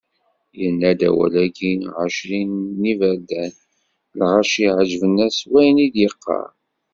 Yenna-d 0.59 1.01
awal-agi 1.09 1.71
ɛecrin 2.03 2.53
n 2.79 2.81
yiberdan, 2.89 3.53
lɣaci 4.19 4.59
yeɛǧeb-asen 4.65 5.49
wayen 5.51 5.77
i 5.85 5.87
d-yeqqar. 5.93 6.49